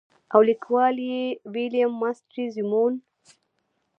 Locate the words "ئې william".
1.09-1.91